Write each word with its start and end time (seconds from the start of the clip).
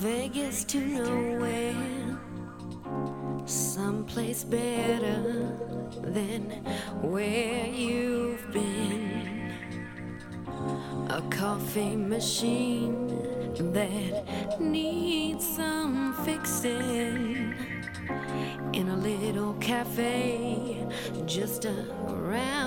Vegas 0.00 0.64
to 0.64 0.80
nowhere, 0.80 2.18
someplace 3.44 4.44
better 4.44 5.20
than 6.00 6.42
where 7.02 7.66
you've 7.66 8.50
been. 8.50 9.52
A 11.10 11.20
coffee 11.28 11.96
machine 11.96 13.08
that 13.74 14.58
needs 14.58 15.46
some 15.46 16.14
fixing 16.24 17.54
in 18.72 18.88
a 18.88 18.96
little 18.96 19.52
cafe 19.60 20.82
just 21.26 21.66
around 21.66 22.59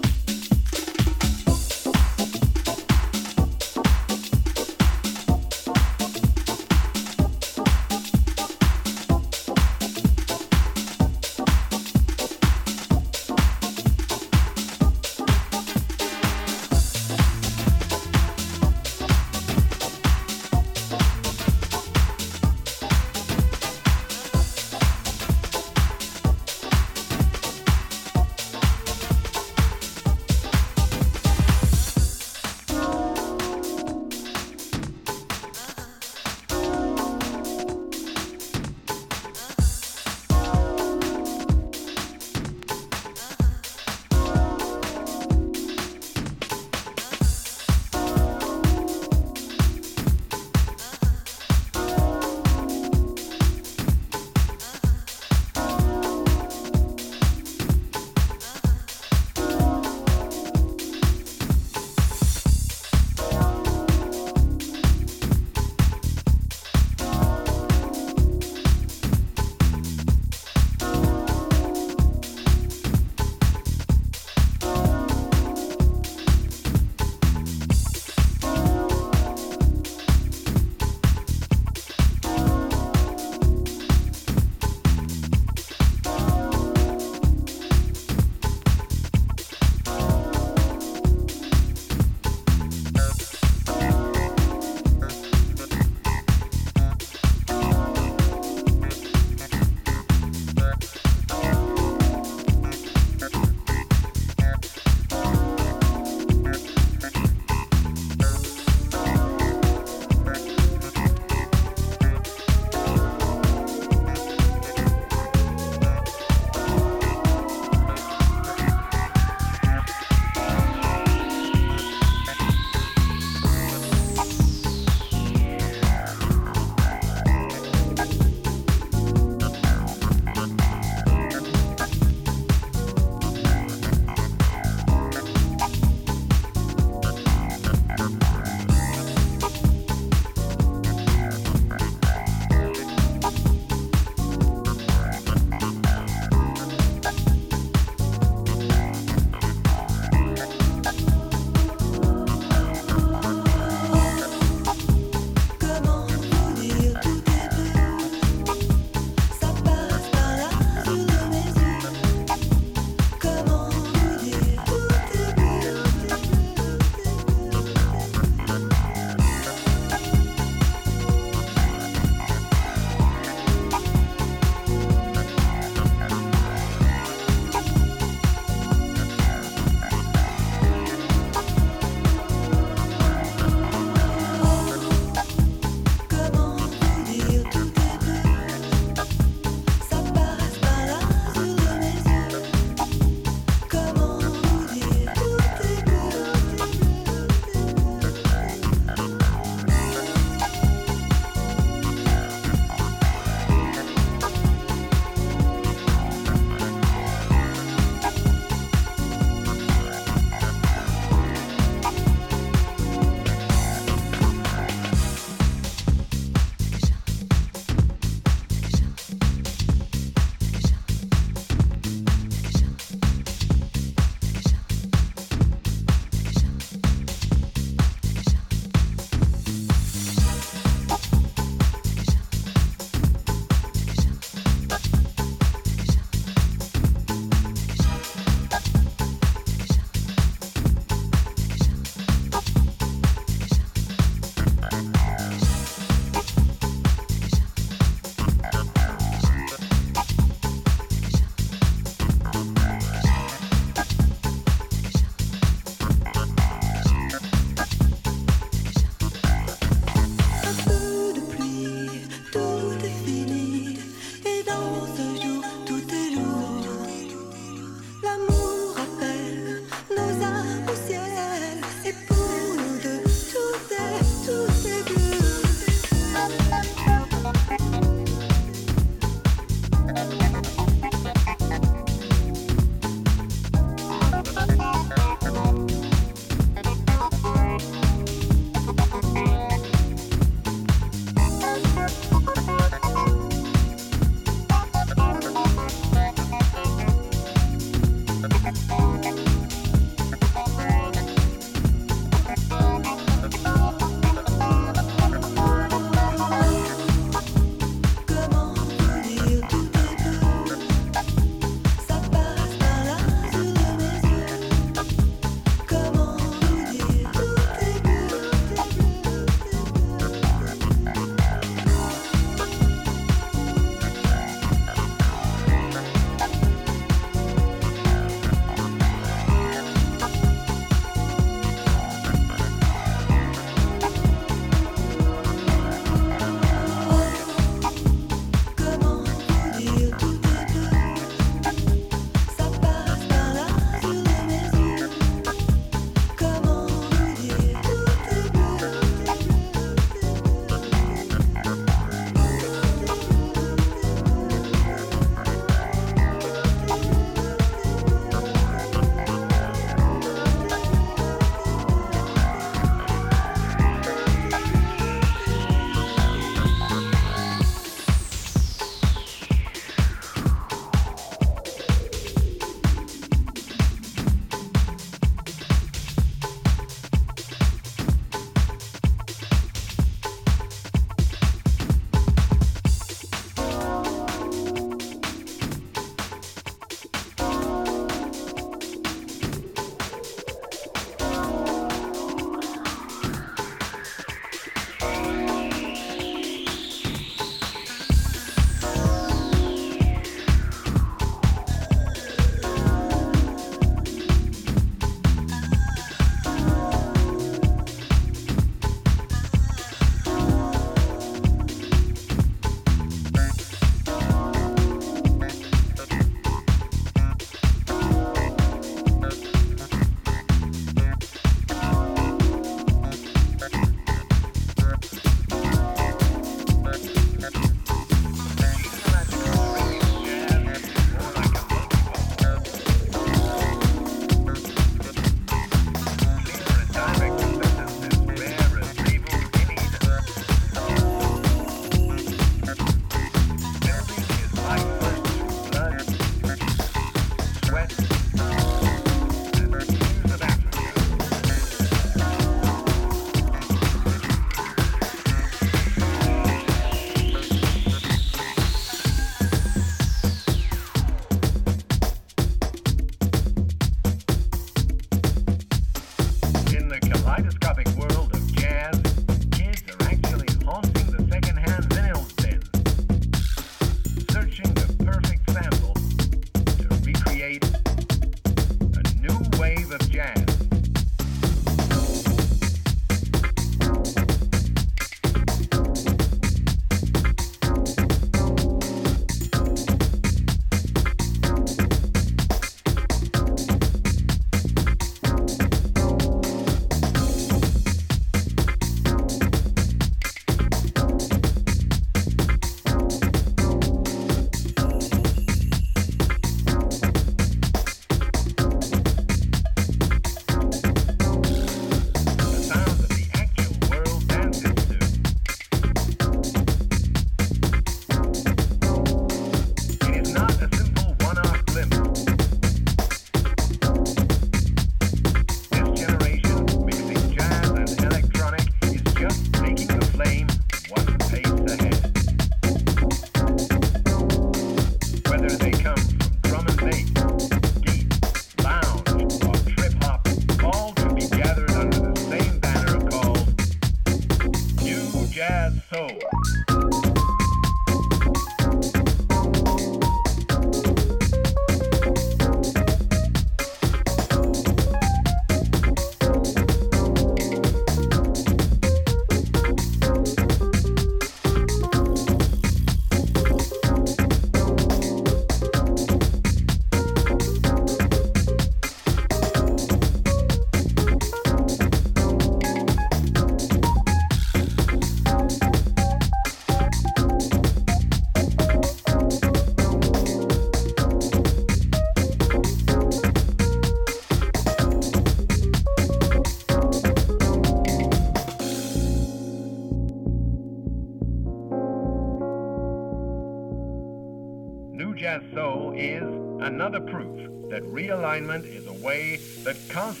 that 598.19 598.21
realignment 598.21 598.45
is 598.57 598.67
a 598.67 598.73
way 598.73 599.19
that 599.45 599.69
constantly 599.69 600.00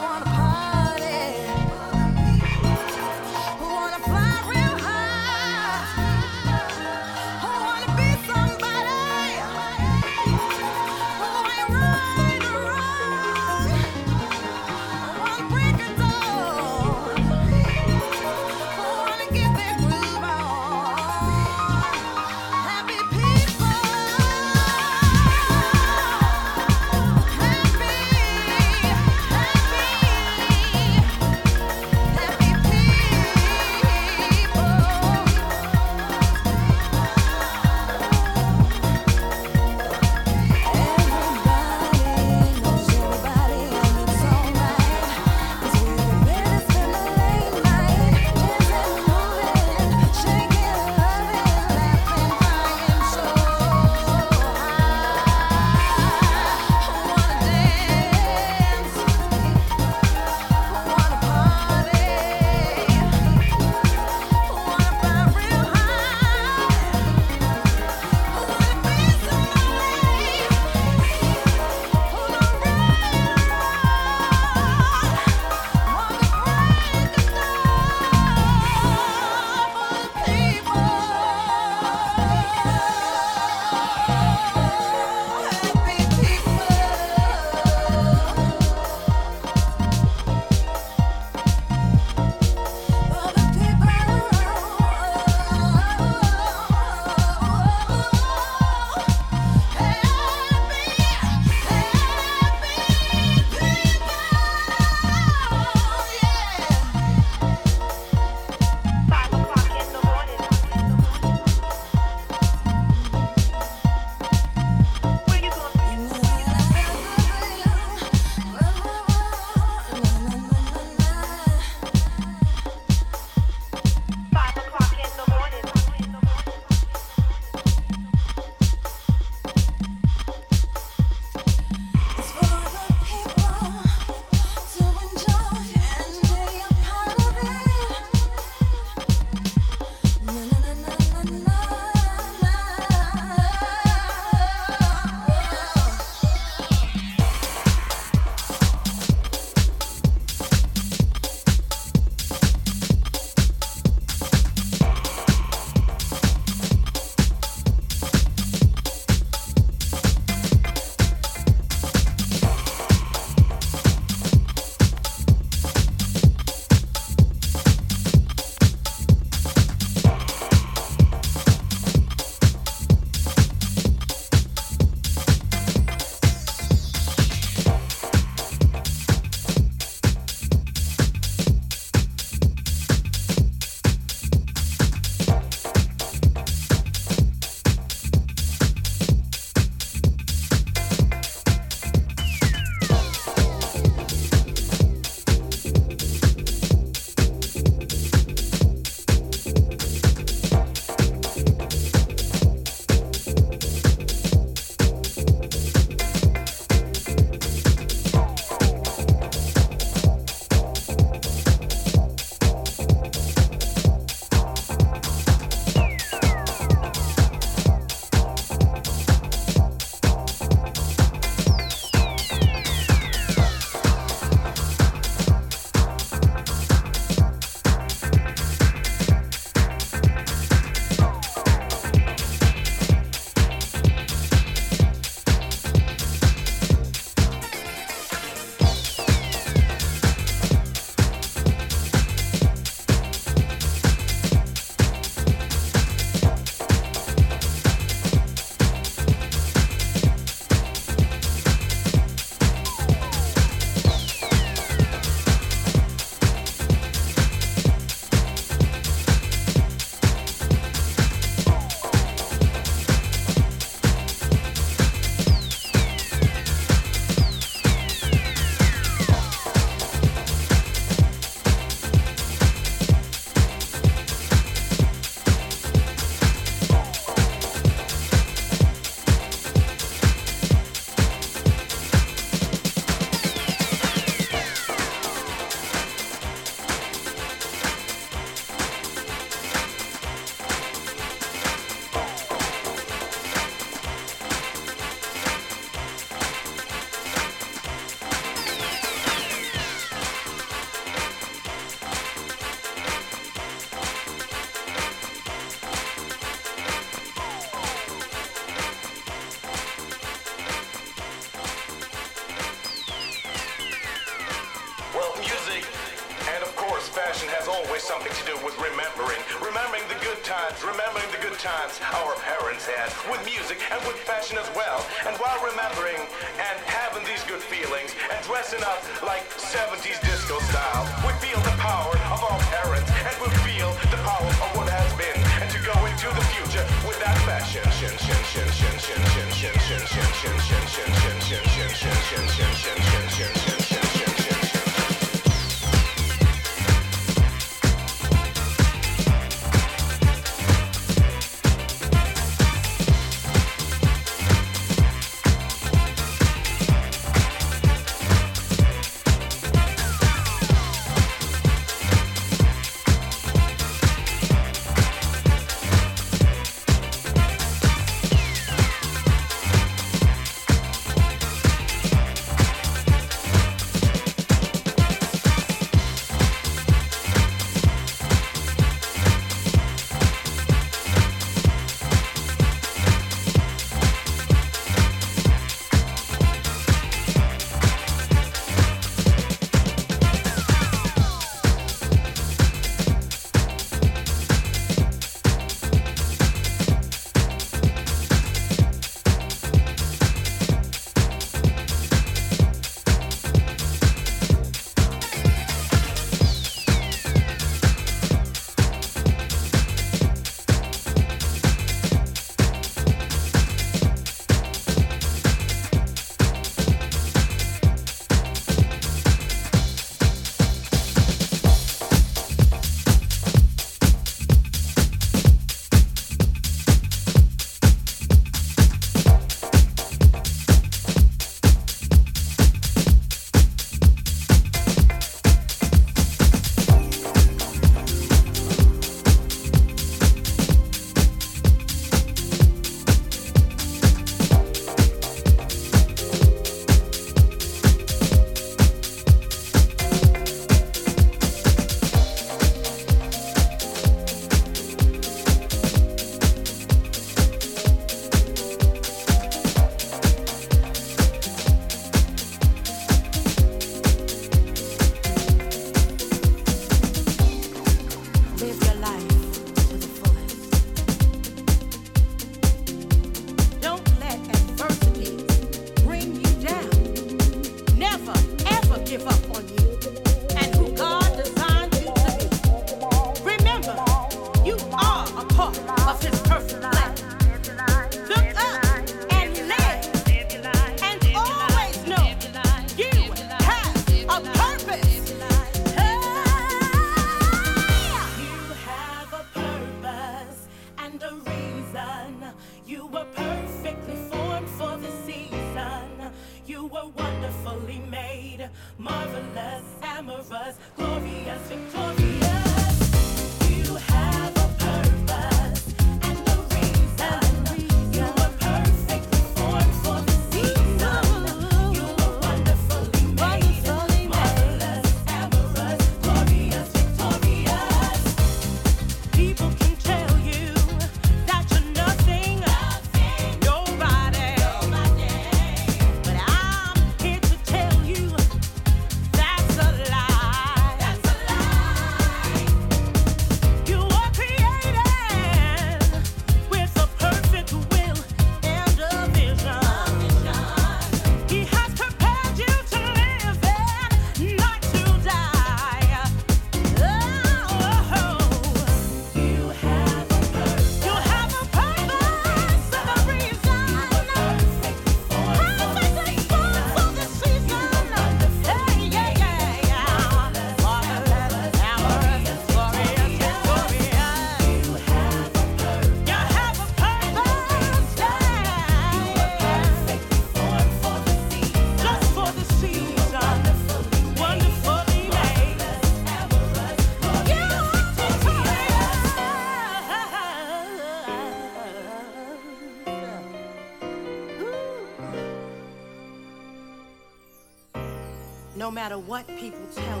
matter 598.88 599.00
what 599.00 599.26
people 599.36 599.60
tell 599.74 600.00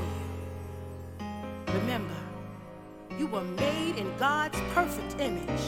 you. 1.20 1.26
Remember, 1.74 2.16
you 3.18 3.26
were 3.26 3.42
made 3.42 3.96
in 3.96 4.10
God's 4.16 4.58
perfect 4.72 5.20
image. 5.20 5.60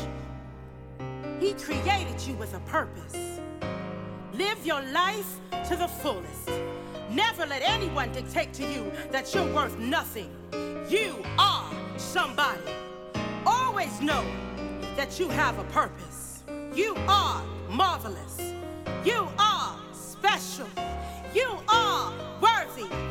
He 1.39 1.53
created 1.53 2.19
you 2.27 2.33
with 2.37 2.55
a 2.55 2.61
purpose. 2.61 3.41
Live 4.33 4.65
your 4.65 4.81
life 4.85 5.39
to 5.69 5.77
the 5.77 5.87
fullest. 5.87 6.49
Never 7.11 7.45
let 7.45 7.61
anyone 7.63 8.11
dictate 8.11 8.55
to 8.55 8.63
you 8.63 8.91
that 9.11 9.35
you're 9.35 9.53
worth 9.55 9.79
nothing. 9.79 10.31
You 10.89 11.23
are 11.37 11.71
somebody. 11.99 12.73
Always 13.45 14.01
know 14.01 14.25
that 14.97 15.21
you 15.21 15.29
have 15.29 15.59
a 15.59 15.65
purpose. 15.65 16.43
You 16.75 16.95
are 17.07 17.45
marvelous. 17.69 18.55
You 19.05 19.29
are 19.39 19.79
special. 19.93 20.69
You 21.35 21.59
are 21.69 22.15
worthy. 22.41 23.10